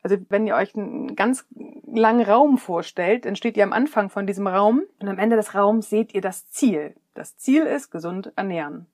also 0.05 0.17
wenn 0.29 0.45
ihr 0.45 0.53
euch 0.53 0.75
einen 0.75 1.15
ganz 1.15 1.47
langen 1.91 2.23
Raum 2.23 2.59
vorstellt, 2.59 3.25
dann 3.25 3.35
steht 3.35 3.57
ihr 3.57 3.63
am 3.63 3.73
Anfang 3.73 4.11
von 4.11 4.27
diesem 4.27 4.45
Raum 4.45 4.83
und 4.99 5.07
am 5.07 5.17
Ende 5.17 5.35
des 5.35 5.55
Raums 5.55 5.89
seht 5.89 6.13
ihr 6.13 6.21
das 6.21 6.47
Ziel. 6.47 6.93
Das 7.15 7.37
Ziel 7.37 7.63
ist 7.63 7.89
gesund 7.89 8.31
ernähren. 8.35 8.85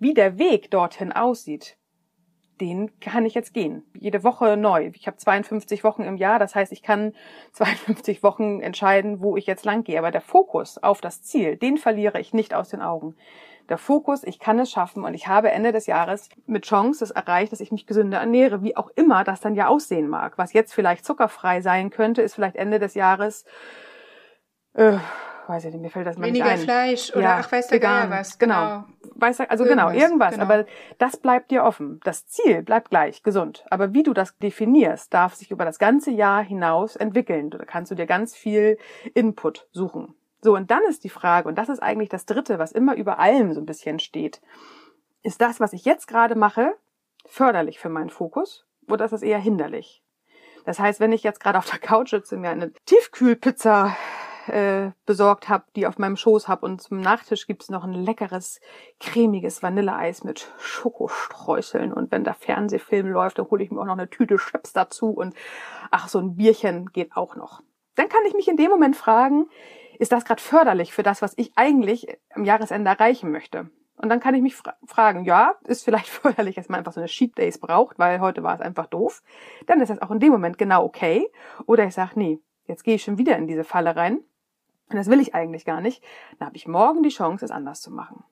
Wie 0.00 0.12
der 0.12 0.36
Weg 0.36 0.72
dorthin 0.72 1.12
aussieht, 1.12 1.76
den 2.60 2.98
kann 2.98 3.26
ich 3.26 3.34
jetzt 3.34 3.54
gehen. 3.54 3.84
Jede 3.96 4.24
Woche 4.24 4.56
neu. 4.56 4.90
Ich 4.94 5.06
habe 5.06 5.18
52 5.18 5.84
Wochen 5.84 6.02
im 6.02 6.16
Jahr, 6.16 6.40
das 6.40 6.56
heißt, 6.56 6.72
ich 6.72 6.82
kann 6.82 7.12
52 7.52 8.24
Wochen 8.24 8.60
entscheiden, 8.60 9.20
wo 9.20 9.36
ich 9.36 9.46
jetzt 9.46 9.64
lang 9.64 9.84
gehe. 9.84 10.00
Aber 10.00 10.10
der 10.10 10.20
Fokus 10.20 10.78
auf 10.78 11.00
das 11.00 11.22
Ziel, 11.22 11.56
den 11.56 11.78
verliere 11.78 12.18
ich 12.18 12.34
nicht 12.34 12.54
aus 12.54 12.70
den 12.70 12.82
Augen 12.82 13.14
der 13.68 13.78
Fokus, 13.78 14.24
ich 14.24 14.38
kann 14.38 14.58
es 14.58 14.70
schaffen 14.70 15.04
und 15.04 15.14
ich 15.14 15.26
habe 15.26 15.50
Ende 15.50 15.72
des 15.72 15.86
Jahres 15.86 16.28
mit 16.46 16.64
Chance 16.64 17.04
es 17.04 17.10
erreicht, 17.10 17.52
dass 17.52 17.60
ich 17.60 17.72
mich 17.72 17.86
gesünder 17.86 18.18
ernähre, 18.18 18.62
wie 18.62 18.76
auch 18.76 18.90
immer 18.94 19.24
das 19.24 19.40
dann 19.40 19.54
ja 19.54 19.68
aussehen 19.68 20.08
mag. 20.08 20.36
Was 20.36 20.52
jetzt 20.52 20.74
vielleicht 20.74 21.04
zuckerfrei 21.04 21.60
sein 21.60 21.90
könnte, 21.90 22.22
ist 22.22 22.34
vielleicht 22.34 22.56
Ende 22.56 22.78
des 22.78 22.94
Jahres, 22.94 23.44
äh, 24.74 24.98
weiß 25.46 25.64
ich 25.64 25.72
nicht, 25.72 25.82
mir 25.82 25.90
fällt 25.90 26.06
das 26.06 26.18
mal 26.18 26.26
Weniger 26.26 26.44
nicht 26.44 26.60
ein. 26.60 26.64
Fleisch 26.64 27.10
oder 27.12 27.22
ja, 27.22 27.38
ach, 27.40 27.50
weiß 27.50 27.68
der 27.68 27.76
vegan, 27.76 28.10
was. 28.10 28.38
Genau. 28.38 28.84
genau. 29.00 29.14
Weiß, 29.16 29.40
also 29.40 29.64
genau, 29.64 29.90
irgendwas, 29.90 29.94
genau, 29.94 30.02
irgendwas. 30.02 30.34
Genau. 30.34 30.44
Aber 30.44 30.66
das 30.98 31.16
bleibt 31.16 31.50
dir 31.50 31.64
offen. 31.64 32.00
Das 32.04 32.26
Ziel 32.26 32.62
bleibt 32.62 32.90
gleich, 32.90 33.22
gesund. 33.22 33.64
Aber 33.70 33.94
wie 33.94 34.02
du 34.02 34.12
das 34.12 34.36
definierst, 34.38 35.12
darf 35.14 35.34
sich 35.34 35.50
über 35.50 35.64
das 35.64 35.78
ganze 35.78 36.10
Jahr 36.10 36.42
hinaus 36.42 36.96
entwickeln. 36.96 37.50
Da 37.50 37.64
kannst 37.64 37.90
du 37.90 37.94
dir 37.94 38.06
ganz 38.06 38.36
viel 38.36 38.78
Input 39.14 39.68
suchen. 39.72 40.14
So, 40.44 40.54
und 40.54 40.70
dann 40.70 40.82
ist 40.82 41.04
die 41.04 41.08
Frage, 41.08 41.48
und 41.48 41.56
das 41.56 41.70
ist 41.70 41.82
eigentlich 41.82 42.10
das 42.10 42.26
Dritte, 42.26 42.58
was 42.58 42.70
immer 42.70 42.96
über 42.96 43.18
allem 43.18 43.54
so 43.54 43.60
ein 43.62 43.64
bisschen 43.64 43.98
steht, 43.98 44.42
ist 45.22 45.40
das, 45.40 45.58
was 45.58 45.72
ich 45.72 45.86
jetzt 45.86 46.06
gerade 46.06 46.34
mache, 46.34 46.74
förderlich 47.24 47.78
für 47.78 47.88
meinen 47.88 48.10
Fokus 48.10 48.66
oder 48.86 49.06
ist 49.06 49.12
das 49.12 49.22
eher 49.22 49.38
hinderlich? 49.38 50.02
Das 50.66 50.78
heißt, 50.78 51.00
wenn 51.00 51.12
ich 51.12 51.22
jetzt 51.22 51.40
gerade 51.40 51.56
auf 51.56 51.70
der 51.70 51.78
Couch 51.78 52.10
sitze, 52.10 52.36
mir 52.36 52.50
eine 52.50 52.74
Tiefkühlpizza 52.84 53.96
äh, 54.48 54.90
besorgt 55.06 55.48
habe, 55.48 55.64
die 55.76 55.86
auf 55.86 55.96
meinem 55.96 56.18
Schoß 56.18 56.46
habe 56.46 56.66
und 56.66 56.82
zum 56.82 57.00
Nachtisch 57.00 57.46
gibt's 57.46 57.70
noch 57.70 57.84
ein 57.84 57.94
leckeres, 57.94 58.60
cremiges 59.00 59.62
Vanilleeis 59.62 60.24
mit 60.24 60.52
Schokostreuseln 60.58 61.90
und 61.90 62.12
wenn 62.12 62.22
der 62.22 62.34
Fernsehfilm 62.34 63.06
läuft, 63.06 63.38
dann 63.38 63.48
hole 63.48 63.64
ich 63.64 63.70
mir 63.70 63.80
auch 63.80 63.86
noch 63.86 63.94
eine 63.94 64.10
Tüte 64.10 64.36
Chips 64.36 64.74
dazu 64.74 65.08
und 65.08 65.34
ach, 65.90 66.08
so 66.08 66.18
ein 66.18 66.36
Bierchen 66.36 66.92
geht 66.92 67.16
auch 67.16 67.34
noch. 67.34 67.62
Dann 67.94 68.10
kann 68.10 68.26
ich 68.26 68.34
mich 68.34 68.48
in 68.48 68.58
dem 68.58 68.70
Moment 68.70 68.96
fragen, 68.96 69.46
ist 69.98 70.12
das 70.12 70.24
gerade 70.24 70.42
förderlich 70.42 70.92
für 70.92 71.02
das, 71.02 71.22
was 71.22 71.34
ich 71.36 71.52
eigentlich 71.56 72.06
am 72.34 72.44
Jahresende 72.44 72.90
erreichen 72.90 73.30
möchte? 73.30 73.70
Und 73.96 74.08
dann 74.08 74.20
kann 74.20 74.34
ich 74.34 74.42
mich 74.42 74.56
fra 74.56 74.74
fragen, 74.84 75.24
ja, 75.24 75.54
ist 75.64 75.84
vielleicht 75.84 76.08
förderlich, 76.08 76.56
dass 76.56 76.68
man 76.68 76.78
einfach 76.78 76.92
so 76.92 77.00
eine 77.00 77.08
Sheet 77.08 77.38
Days 77.38 77.58
braucht, 77.58 77.98
weil 77.98 78.20
heute 78.20 78.42
war 78.42 78.54
es 78.54 78.60
einfach 78.60 78.86
doof. 78.86 79.22
Dann 79.66 79.80
ist 79.80 79.88
das 79.88 80.02
auch 80.02 80.10
in 80.10 80.20
dem 80.20 80.32
Moment 80.32 80.58
genau 80.58 80.84
okay. 80.84 81.28
Oder 81.66 81.84
ich 81.84 81.94
sage, 81.94 82.12
nee, 82.16 82.40
jetzt 82.66 82.84
gehe 82.84 82.96
ich 82.96 83.04
schon 83.04 83.18
wieder 83.18 83.36
in 83.36 83.46
diese 83.46 83.64
Falle 83.64 83.94
rein. 83.96 84.20
Und 84.90 84.96
das 84.96 85.08
will 85.08 85.20
ich 85.20 85.34
eigentlich 85.34 85.64
gar 85.64 85.80
nicht. 85.80 86.02
Dann 86.38 86.46
habe 86.46 86.56
ich 86.56 86.66
morgen 86.66 87.02
die 87.02 87.10
Chance, 87.10 87.44
es 87.44 87.50
anders 87.50 87.80
zu 87.80 87.90
machen. 87.90 88.24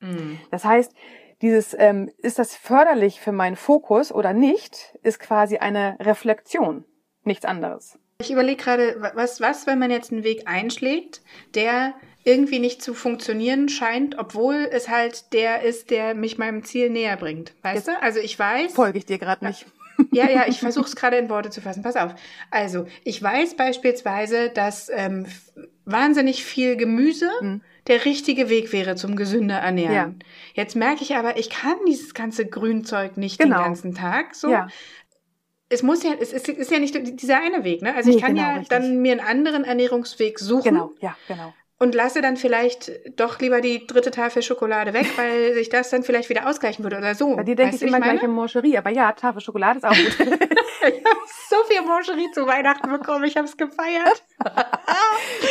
Mhm. 0.00 0.38
Das 0.50 0.64
heißt, 0.64 0.94
dieses, 1.42 1.74
ähm, 1.78 2.10
ist 2.18 2.38
das 2.38 2.56
förderlich 2.56 3.20
für 3.20 3.32
meinen 3.32 3.56
Fokus 3.56 4.12
oder 4.12 4.32
nicht, 4.32 4.98
ist 5.02 5.18
quasi 5.18 5.58
eine 5.58 5.96
Reflexion, 6.00 6.84
nichts 7.22 7.44
anderes. 7.44 7.98
Ich 8.24 8.30
überlege 8.30 8.62
gerade, 8.62 9.12
was, 9.14 9.40
was, 9.40 9.66
wenn 9.66 9.78
man 9.78 9.90
jetzt 9.90 10.12
einen 10.12 10.24
Weg 10.24 10.46
einschlägt, 10.46 11.20
der 11.54 11.94
irgendwie 12.24 12.58
nicht 12.58 12.82
zu 12.82 12.94
funktionieren 12.94 13.68
scheint, 13.68 14.18
obwohl 14.18 14.68
es 14.70 14.88
halt 14.88 15.32
der 15.34 15.62
ist, 15.62 15.90
der 15.90 16.14
mich 16.14 16.38
meinem 16.38 16.64
Ziel 16.64 16.88
näher 16.88 17.16
bringt. 17.16 17.52
Weißt 17.62 17.86
jetzt 17.86 17.88
du? 17.88 18.02
Also 18.02 18.18
ich 18.18 18.38
weiß. 18.38 18.72
Folge 18.72 18.98
ich 18.98 19.04
dir 19.04 19.18
gerade 19.18 19.44
nicht. 19.44 19.66
Ja, 20.10 20.28
ja, 20.28 20.44
ich 20.48 20.60
versuche 20.60 20.86
es 20.86 20.96
gerade 20.96 21.18
in 21.18 21.28
Worte 21.28 21.50
zu 21.50 21.60
fassen. 21.60 21.82
Pass 21.82 21.96
auf. 21.96 22.14
Also, 22.50 22.86
ich 23.04 23.22
weiß 23.22 23.56
beispielsweise, 23.56 24.48
dass 24.48 24.88
ähm, 24.88 25.26
wahnsinnig 25.84 26.44
viel 26.44 26.76
Gemüse 26.76 27.28
mhm. 27.42 27.60
der 27.88 28.06
richtige 28.06 28.48
Weg 28.48 28.72
wäre 28.72 28.96
zum 28.96 29.16
gesünder 29.16 29.58
ernähren. 29.58 29.94
Ja. 29.94 30.12
Jetzt 30.54 30.76
merke 30.76 31.02
ich 31.02 31.14
aber, 31.16 31.36
ich 31.36 31.50
kann 31.50 31.76
dieses 31.86 32.14
ganze 32.14 32.46
Grünzeug 32.46 33.18
nicht 33.18 33.38
genau. 33.38 33.58
den 33.58 33.64
ganzen 33.64 33.94
Tag. 33.94 34.34
So. 34.34 34.50
Ja 34.50 34.68
es 35.68 35.82
muss 35.82 36.02
ja, 36.02 36.12
es 36.20 36.32
ist, 36.32 36.48
ist 36.48 36.70
ja 36.70 36.78
nicht 36.78 36.94
dieser 37.20 37.38
eine 37.38 37.64
Weg, 37.64 37.82
ne? 37.82 37.94
Also 37.94 38.10
nee, 38.10 38.16
ich 38.16 38.22
kann 38.22 38.34
genau, 38.34 38.48
ja 38.48 38.52
richtig. 38.52 38.68
dann 38.68 38.98
mir 38.98 39.12
einen 39.12 39.20
anderen 39.20 39.64
Ernährungsweg 39.64 40.38
suchen. 40.38 40.74
Genau, 40.74 40.92
ja, 41.00 41.16
genau 41.26 41.52
und 41.78 41.94
lasse 41.94 42.22
dann 42.22 42.36
vielleicht 42.36 42.92
doch 43.16 43.38
lieber 43.40 43.60
die 43.60 43.86
dritte 43.86 44.10
Tafel 44.10 44.42
Schokolade 44.42 44.92
weg, 44.94 45.06
weil 45.16 45.54
sich 45.54 45.68
das 45.68 45.90
dann 45.90 46.02
vielleicht 46.02 46.28
wieder 46.30 46.48
ausgleichen 46.48 46.82
würde 46.82 46.98
oder 46.98 47.14
so. 47.14 47.36
Bei 47.36 47.42
dir 47.42 47.56
denke 47.56 47.76
ich 47.76 47.82
immer 47.82 48.00
gleich 48.00 48.22
in 48.22 48.30
Mancherie, 48.30 48.78
aber 48.78 48.90
ja, 48.90 49.12
Tafel 49.12 49.40
Schokolade 49.40 49.78
ist 49.78 49.84
auch 49.84 49.94
gut. 49.94 50.16
ich 50.88 51.04
habe 51.04 51.20
so 51.48 51.56
viel 51.68 51.82
Mancherie 51.82 52.30
zu 52.32 52.46
Weihnachten 52.46 52.90
bekommen, 52.90 53.24
ich 53.24 53.36
habe 53.36 53.46
es 53.46 53.56
gefeiert. 53.56 54.22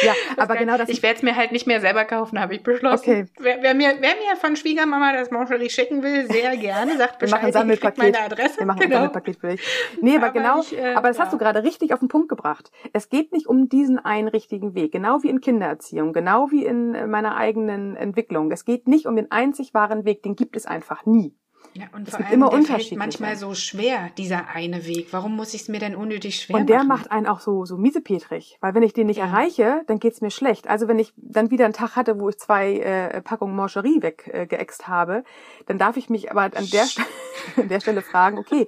ja, 0.04 0.14
aber 0.38 0.56
genau 0.56 0.78
das. 0.78 0.90
Ich 0.90 1.04
werde 1.04 1.18
es 1.18 1.24
mir 1.24 1.36
halt 1.36 1.52
nicht 1.52 1.68
mehr 1.68 1.82
selber 1.82 2.06
kaufen, 2.06 2.40
habe 2.40 2.56
ich 2.56 2.64
beschlossen. 2.64 3.10
Okay. 3.10 3.26
Wer, 3.40 3.62
wer, 3.62 3.74
mir, 3.74 3.96
wer 4.00 4.16
mir 4.16 4.36
von 4.40 4.56
Schwiegermama 4.56 5.14
das 5.14 5.32
Mancherie 5.32 5.70
schicken 5.70 6.04
will, 6.04 6.28
sehr 6.32 6.56
gerne, 6.58 6.98
sagt 6.98 7.20
Bescheid, 7.20 7.32
Wir 7.32 7.36
machen 7.36 7.46
ein 7.48 7.54
Sammelpaket. 7.54 7.98
meine 7.98 8.20
Adresse. 8.20 8.60
Wir 8.60 8.66
machen 8.66 8.80
genau. 8.80 8.96
ein 8.96 9.02
Sammelpaket 9.02 9.40
für 9.40 9.48
dich. 9.50 9.62
Nee, 10.02 10.16
aber, 10.16 10.28
aber 10.28 10.34
genau, 10.34 10.60
ich, 10.62 10.78
äh, 10.78 10.94
aber 10.94 11.10
das 11.10 11.18
ja. 11.18 11.24
hast 11.24 11.34
du 11.34 11.38
gerade 11.38 11.64
richtig 11.64 11.94
auf 11.94 12.00
den 12.00 12.08
Punkt 12.08 12.30
gebracht. 12.30 12.72
Es 12.94 13.10
geht 13.10 13.32
nicht 13.34 13.48
um 13.48 13.70
diesen 13.70 14.00
einen 14.00 14.28
richtigen 14.28 14.74
Weg, 14.76 14.92
genau 14.92 15.24
wie 15.24 15.30
in 15.30 15.42
Kindererziehung 15.42 16.14
genau 16.14 16.52
wie 16.52 16.66
in 16.66 17.10
meiner 17.10 17.36
eigenen 17.36 17.96
Entwicklung. 17.96 18.52
Es 18.52 18.64
geht 18.64 18.88
nicht 18.88 19.06
um 19.06 19.16
den 19.16 19.32
einzig 19.32 19.74
wahren 19.74 20.06
Weg, 20.06 20.24
den 20.24 20.36
gibt 20.36 20.56
es 20.56 20.66
einfach 20.66 21.06
nie. 21.06 21.36
Ja, 21.76 21.86
und 21.94 22.08
es 22.08 22.16
vor 22.16 22.26
allem, 22.26 22.34
immer 22.34 22.52
Unterschiede. 22.54 22.98
manchmal 22.98 23.36
so 23.36 23.56
schwer, 23.56 24.10
dieser 24.18 24.48
eine 24.50 24.86
Weg. 24.86 25.08
Warum 25.12 25.36
muss 25.36 25.54
ich 25.54 25.62
es 25.62 25.68
mir 25.70 25.80
denn 25.80 25.96
unnötig 25.96 26.40
schwer 26.40 26.58
Und 26.58 26.68
der 26.68 26.78
machen? 26.84 26.88
macht 26.88 27.12
einen 27.12 27.26
auch 27.26 27.40
so, 27.40 27.66
so 27.66 27.78
miesepetrig. 27.78 28.58
Weil 28.62 28.76
wenn 28.76 28.84
ich 28.84 28.94
den 28.94 29.08
nicht 29.08 29.18
ja. 29.18 29.26
erreiche, 29.26 29.82
dann 29.88 30.00
geht's 30.00 30.22
mir 30.22 30.30
schlecht. 30.30 30.68
Also 30.68 30.88
wenn 30.88 31.00
ich 31.00 31.14
dann 31.18 31.50
wieder 31.50 31.66
einen 31.66 31.74
Tag 31.74 31.96
hatte, 31.96 32.20
wo 32.20 32.30
ich 32.30 32.38
zwei 32.38 32.78
äh, 32.78 33.22
Packungen 33.22 33.56
Mancherie 33.56 34.02
weggeäxt 34.02 34.82
äh, 34.82 34.86
habe, 34.86 35.24
dann 35.66 35.80
darf 35.80 35.98
ich 35.98 36.10
mich 36.10 36.30
aber 36.30 36.44
an 36.44 36.70
der, 36.72 36.86
an 37.58 37.70
der 37.70 37.80
Stelle 37.80 38.02
fragen, 38.02 38.38
okay, 38.38 38.68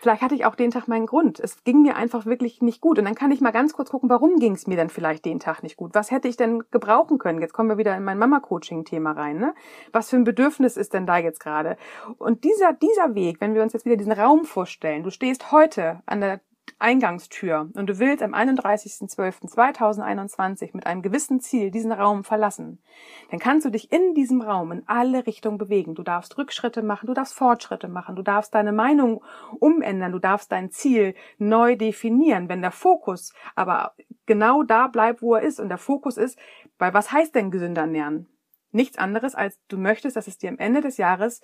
Vielleicht 0.00 0.22
hatte 0.22 0.34
ich 0.34 0.46
auch 0.46 0.54
den 0.54 0.70
Tag 0.70 0.88
meinen 0.88 1.04
Grund. 1.04 1.40
Es 1.40 1.62
ging 1.62 1.82
mir 1.82 1.94
einfach 1.94 2.24
wirklich 2.24 2.62
nicht 2.62 2.80
gut. 2.80 2.98
Und 2.98 3.04
dann 3.04 3.14
kann 3.14 3.30
ich 3.32 3.42
mal 3.42 3.50
ganz 3.50 3.74
kurz 3.74 3.90
gucken, 3.90 4.08
warum 4.08 4.36
ging 4.36 4.54
es 4.54 4.66
mir 4.66 4.76
denn 4.76 4.88
vielleicht 4.88 5.26
den 5.26 5.40
Tag 5.40 5.62
nicht 5.62 5.76
gut? 5.76 5.90
Was 5.92 6.10
hätte 6.10 6.26
ich 6.26 6.38
denn 6.38 6.64
gebrauchen 6.70 7.18
können? 7.18 7.42
Jetzt 7.42 7.52
kommen 7.52 7.68
wir 7.68 7.76
wieder 7.76 7.94
in 7.94 8.02
mein 8.02 8.18
Mama-Coaching-Thema 8.18 9.12
rein. 9.12 9.38
Ne? 9.38 9.54
Was 9.92 10.08
für 10.08 10.16
ein 10.16 10.24
Bedürfnis 10.24 10.78
ist 10.78 10.94
denn 10.94 11.06
da 11.06 11.18
jetzt 11.18 11.40
gerade? 11.40 11.76
Und 12.16 12.44
dieser, 12.44 12.72
dieser 12.72 13.14
Weg, 13.14 13.42
wenn 13.42 13.54
wir 13.54 13.62
uns 13.62 13.74
jetzt 13.74 13.84
wieder 13.84 13.98
diesen 13.98 14.12
Raum 14.12 14.46
vorstellen, 14.46 15.02
du 15.02 15.10
stehst 15.10 15.52
heute 15.52 16.00
an 16.06 16.22
der 16.22 16.40
Eingangstür 16.78 17.68
und 17.74 17.86
du 17.86 17.98
willst 17.98 18.22
am 18.22 18.34
31.12.2021 18.34 20.70
mit 20.72 20.86
einem 20.86 21.02
gewissen 21.02 21.40
Ziel 21.40 21.70
diesen 21.70 21.92
Raum 21.92 22.24
verlassen, 22.24 22.82
dann 23.30 23.38
kannst 23.38 23.66
du 23.66 23.70
dich 23.70 23.92
in 23.92 24.14
diesem 24.14 24.40
Raum 24.40 24.72
in 24.72 24.82
alle 24.86 25.26
Richtungen 25.26 25.58
bewegen. 25.58 25.94
Du 25.94 26.02
darfst 26.02 26.38
Rückschritte 26.38 26.82
machen, 26.82 27.06
du 27.06 27.14
darfst 27.14 27.34
Fortschritte 27.34 27.88
machen, 27.88 28.16
du 28.16 28.22
darfst 28.22 28.54
deine 28.54 28.72
Meinung 28.72 29.22
umändern, 29.58 30.12
du 30.12 30.18
darfst 30.18 30.50
dein 30.52 30.70
Ziel 30.70 31.14
neu 31.38 31.76
definieren. 31.76 32.48
Wenn 32.48 32.62
der 32.62 32.72
Fokus 32.72 33.34
aber 33.54 33.94
genau 34.26 34.62
da 34.62 34.88
bleibt, 34.88 35.22
wo 35.22 35.34
er 35.34 35.42
ist 35.42 35.60
und 35.60 35.68
der 35.68 35.78
Fokus 35.78 36.16
ist, 36.16 36.38
weil 36.78 36.94
was 36.94 37.12
heißt 37.12 37.34
denn 37.34 37.50
gesünder 37.50 37.82
ernähren? 37.82 38.28
Nichts 38.72 38.98
anderes 38.98 39.34
als 39.34 39.58
du 39.68 39.78
möchtest, 39.78 40.16
dass 40.16 40.28
es 40.28 40.38
dir 40.38 40.50
am 40.50 40.58
Ende 40.58 40.80
des 40.80 40.96
Jahres 40.96 41.40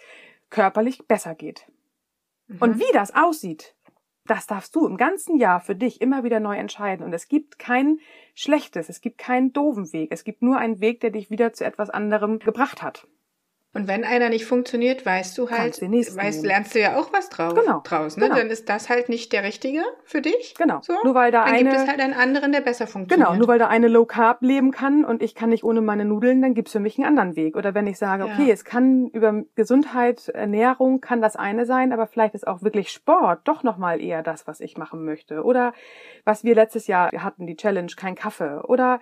körperlich 0.50 1.06
besser 1.06 1.34
geht. 1.34 1.66
Mhm. 2.46 2.58
Und 2.60 2.78
wie 2.78 2.92
das 2.92 3.14
aussieht, 3.14 3.75
das 4.30 4.46
darfst 4.46 4.74
du 4.76 4.86
im 4.86 4.96
ganzen 4.96 5.36
Jahr 5.38 5.60
für 5.60 5.74
dich 5.74 6.00
immer 6.00 6.24
wieder 6.24 6.40
neu 6.40 6.56
entscheiden. 6.56 7.04
Und 7.04 7.12
es 7.12 7.28
gibt 7.28 7.58
kein 7.58 7.98
schlechtes, 8.34 8.88
es 8.88 9.00
gibt 9.00 9.18
keinen 9.18 9.52
doofen 9.52 9.92
Weg. 9.92 10.10
Es 10.12 10.24
gibt 10.24 10.42
nur 10.42 10.58
einen 10.58 10.80
Weg, 10.80 11.00
der 11.00 11.10
dich 11.10 11.30
wieder 11.30 11.52
zu 11.52 11.64
etwas 11.64 11.90
anderem 11.90 12.38
gebracht 12.38 12.82
hat. 12.82 13.06
Und 13.76 13.88
wenn 13.88 14.04
einer 14.04 14.30
nicht 14.30 14.46
funktioniert, 14.46 15.04
weißt 15.04 15.36
du 15.36 15.50
halt, 15.50 15.82
weißt, 15.82 16.42
lernst 16.46 16.74
du 16.74 16.80
ja 16.80 16.96
auch 16.96 17.12
was 17.12 17.28
drauf, 17.28 17.54
genau. 17.54 17.82
draus. 17.84 18.16
Ne? 18.16 18.24
Genau. 18.24 18.36
Dann 18.36 18.48
ist 18.48 18.70
das 18.70 18.88
halt 18.88 19.10
nicht 19.10 19.34
der 19.34 19.44
richtige 19.44 19.82
für 20.02 20.22
dich. 20.22 20.54
Genau. 20.56 20.80
So. 20.80 20.94
Nur 21.04 21.14
weil 21.14 21.30
da 21.30 21.44
dann 21.44 21.54
eine, 21.54 21.68
gibt 21.68 21.82
es 21.82 21.86
halt 21.86 22.00
einen 22.00 22.14
anderen, 22.14 22.52
der 22.52 22.62
besser 22.62 22.86
funktioniert. 22.86 23.28
Genau. 23.28 23.38
Nur 23.38 23.48
weil 23.48 23.58
da 23.58 23.68
eine 23.68 23.88
Low 23.88 24.06
Carb 24.06 24.40
leben 24.40 24.70
kann 24.70 25.04
und 25.04 25.22
ich 25.22 25.34
kann 25.34 25.50
nicht 25.50 25.62
ohne 25.62 25.82
meine 25.82 26.06
Nudeln, 26.06 26.40
dann 26.40 26.54
gibt's 26.54 26.72
für 26.72 26.80
mich 26.80 26.96
einen 26.96 27.06
anderen 27.06 27.36
Weg. 27.36 27.54
Oder 27.54 27.74
wenn 27.74 27.86
ich 27.86 27.98
sage, 27.98 28.26
ja. 28.26 28.32
okay, 28.32 28.50
es 28.50 28.64
kann 28.64 29.08
über 29.08 29.42
Gesundheit, 29.56 30.30
Ernährung 30.30 31.02
kann 31.02 31.20
das 31.20 31.36
eine 31.36 31.66
sein, 31.66 31.92
aber 31.92 32.06
vielleicht 32.06 32.34
ist 32.34 32.46
auch 32.46 32.62
wirklich 32.62 32.88
Sport 32.88 33.40
doch 33.44 33.62
nochmal 33.62 34.00
eher 34.00 34.22
das, 34.22 34.46
was 34.46 34.60
ich 34.60 34.78
machen 34.78 35.04
möchte. 35.04 35.42
Oder 35.44 35.74
was 36.24 36.44
wir 36.44 36.54
letztes 36.54 36.86
Jahr 36.86 37.10
hatten, 37.12 37.46
die 37.46 37.56
Challenge, 37.56 37.92
kein 37.94 38.14
Kaffee. 38.14 38.62
Oder 38.64 39.00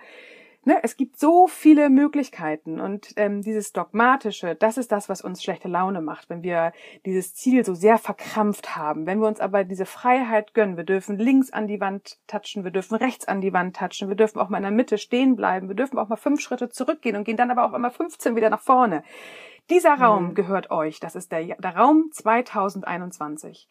Ne, 0.67 0.79
es 0.81 0.97
gibt 0.97 1.19
so 1.19 1.47
viele 1.47 1.91
Möglichkeiten 1.91 2.79
und 2.79 3.13
ähm, 3.17 3.43
dieses 3.43 3.71
Dogmatische, 3.71 4.55
das 4.55 4.79
ist 4.79 4.91
das, 4.91 5.09
was 5.09 5.21
uns 5.21 5.43
schlechte 5.43 5.67
Laune 5.67 6.01
macht, 6.01 6.27
wenn 6.31 6.41
wir 6.41 6.73
dieses 7.05 7.35
Ziel 7.35 7.63
so 7.63 7.75
sehr 7.75 7.99
verkrampft 7.99 8.75
haben. 8.75 9.05
Wenn 9.05 9.19
wir 9.19 9.27
uns 9.27 9.39
aber 9.39 9.63
diese 9.63 9.85
Freiheit 9.85 10.55
gönnen, 10.55 10.75
wir 10.75 10.83
dürfen 10.83 11.19
links 11.19 11.53
an 11.53 11.67
die 11.67 11.79
Wand 11.79 12.17
touchen, 12.25 12.63
wir 12.63 12.71
dürfen 12.71 12.95
rechts 12.95 13.27
an 13.27 13.41
die 13.41 13.53
Wand 13.53 13.75
touchen, 13.75 14.09
wir 14.09 14.15
dürfen 14.15 14.39
auch 14.39 14.49
mal 14.49 14.57
in 14.57 14.63
der 14.63 14.71
Mitte 14.71 14.97
stehen 14.97 15.35
bleiben, 15.35 15.67
wir 15.67 15.75
dürfen 15.75 15.99
auch 15.99 16.09
mal 16.09 16.15
fünf 16.15 16.41
Schritte 16.41 16.69
zurückgehen 16.69 17.15
und 17.15 17.25
gehen 17.25 17.37
dann 17.37 17.51
aber 17.51 17.63
auch 17.63 17.73
einmal 17.73 17.91
15 17.91 18.35
wieder 18.35 18.49
nach 18.49 18.61
vorne. 18.61 19.03
Dieser 19.69 19.93
Raum 19.93 20.29
mhm. 20.29 20.33
gehört 20.33 20.71
euch. 20.71 20.99
Das 20.99 21.15
ist 21.15 21.31
der, 21.31 21.43
der 21.43 21.75
Raum 21.75 22.09
2021. 22.11 23.67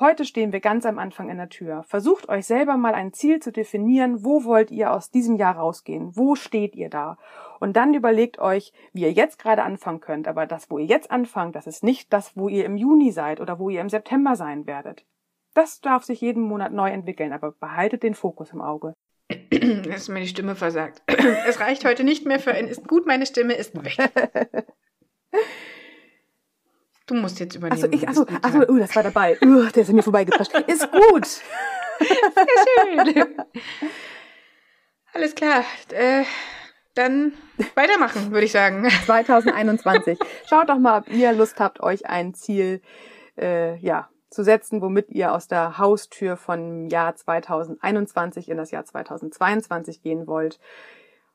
Heute 0.00 0.24
stehen 0.24 0.52
wir 0.52 0.60
ganz 0.60 0.86
am 0.86 0.98
Anfang 0.98 1.28
in 1.28 1.36
der 1.36 1.50
Tür. 1.50 1.82
Versucht 1.82 2.28
euch 2.28 2.46
selber 2.46 2.76
mal 2.76 2.94
ein 2.94 3.12
Ziel 3.12 3.40
zu 3.40 3.52
definieren. 3.52 4.24
Wo 4.24 4.44
wollt 4.44 4.70
ihr 4.70 4.92
aus 4.92 5.10
diesem 5.10 5.36
Jahr 5.36 5.56
rausgehen? 5.56 6.16
Wo 6.16 6.34
steht 6.34 6.74
ihr 6.74 6.88
da? 6.88 7.18
Und 7.60 7.76
dann 7.76 7.92
überlegt 7.92 8.38
euch, 8.38 8.72
wie 8.92 9.02
ihr 9.02 9.12
jetzt 9.12 9.38
gerade 9.38 9.62
anfangen 9.62 10.00
könnt. 10.00 10.28
Aber 10.28 10.46
das, 10.46 10.70
wo 10.70 10.78
ihr 10.78 10.86
jetzt 10.86 11.10
anfangt, 11.10 11.56
das 11.56 11.66
ist 11.66 11.84
nicht 11.84 12.12
das, 12.12 12.36
wo 12.36 12.48
ihr 12.48 12.64
im 12.64 12.76
Juni 12.76 13.12
seid 13.12 13.40
oder 13.40 13.58
wo 13.58 13.68
ihr 13.68 13.80
im 13.80 13.90
September 13.90 14.34
sein 14.34 14.66
werdet. 14.66 15.04
Das 15.54 15.80
darf 15.82 16.04
sich 16.04 16.20
jeden 16.22 16.42
Monat 16.42 16.72
neu 16.72 16.90
entwickeln, 16.90 17.32
aber 17.32 17.52
behaltet 17.52 18.02
den 18.02 18.14
Fokus 18.14 18.52
im 18.52 18.62
Auge. 18.62 18.94
Jetzt 19.52 19.86
ist 19.86 20.08
mir 20.08 20.20
die 20.20 20.28
Stimme 20.28 20.56
versagt. 20.56 21.02
Es 21.46 21.60
reicht 21.60 21.84
heute 21.84 22.04
nicht 22.04 22.26
mehr 22.26 22.40
für 22.40 22.52
ein 22.52 22.68
ist 22.68 22.88
gut, 22.88 23.06
meine 23.06 23.26
Stimme 23.26 23.54
ist 23.54 23.74
weg. 23.74 23.96
Du 27.06 27.14
musst 27.14 27.40
jetzt 27.40 27.56
übernehmen. 27.56 27.82
Achso, 27.82 27.92
ich, 27.92 28.08
achso, 28.08 28.26
achso, 28.42 28.58
uh, 28.70 28.78
das 28.78 28.94
war 28.94 29.10
Ball. 29.10 29.36
Uh, 29.44 29.64
der 29.70 29.82
ist 29.82 29.88
an 29.88 29.96
mir 29.96 30.02
vorbeigeprescht. 30.02 30.52
Ist 30.66 30.90
gut. 30.90 31.26
Sehr 31.98 33.04
schön. 33.04 33.36
Alles 35.12 35.34
klar. 35.34 35.64
Äh, 35.90 36.24
dann 36.94 37.32
weitermachen, 37.74 38.30
würde 38.30 38.46
ich 38.46 38.52
sagen. 38.52 38.88
2021. 39.06 40.18
Schaut 40.48 40.68
doch 40.68 40.78
mal, 40.78 41.00
ob 41.00 41.08
ihr 41.08 41.32
Lust 41.32 41.58
habt, 41.58 41.80
euch 41.80 42.06
ein 42.06 42.34
Ziel 42.34 42.80
äh, 43.38 43.76
ja, 43.78 44.08
zu 44.30 44.42
setzen, 44.42 44.80
womit 44.80 45.10
ihr 45.10 45.32
aus 45.32 45.48
der 45.48 45.78
Haustür 45.78 46.36
von 46.36 46.88
Jahr 46.88 47.14
2021 47.14 48.48
in 48.48 48.56
das 48.56 48.70
Jahr 48.70 48.84
2022 48.84 50.02
gehen 50.02 50.26
wollt. 50.26 50.58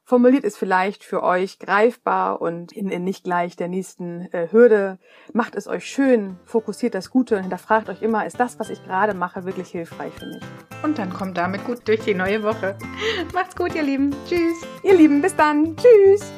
Formuliert 0.08 0.46
es 0.46 0.56
vielleicht 0.56 1.04
für 1.04 1.22
euch 1.22 1.60
greifbar 1.60 2.42
und 2.42 2.72
in, 2.72 2.90
in 2.90 3.04
nicht 3.04 3.26
gleich 3.26 3.58
der 3.58 3.68
nächsten 3.68 4.22
äh, 4.32 4.48
Hürde. 4.50 5.00
Macht 5.34 5.54
es 5.56 5.68
euch 5.68 5.86
schön, 5.86 6.38
fokussiert 6.46 6.96
das 6.96 7.10
Gute 7.10 7.36
und 7.36 7.42
hinterfragt 7.42 7.90
euch 7.90 8.02
immer, 8.02 8.26
ist 8.26 8.40
das, 8.40 8.58
was 8.58 8.70
ich 8.70 8.82
gerade 8.86 9.14
mache, 9.14 9.44
wirklich 9.44 9.68
hilfreich 9.68 10.14
für 10.14 10.28
mich? 10.28 10.44
Und 10.82 10.98
dann 10.98 11.12
kommt 11.12 11.38
damit 11.38 11.66
gut 11.66 11.86
durch 11.86 12.00
die 12.00 12.14
neue 12.14 12.42
Woche. 12.42 12.78
Macht's 13.34 13.56
gut, 13.56 13.76
ihr 13.76 13.84
Lieben. 13.84 14.16
Tschüss. 14.26 14.66
Ihr 14.82 14.96
Lieben, 14.96 15.22
bis 15.22 15.36
dann. 15.36 15.76
Tschüss. 15.76 16.32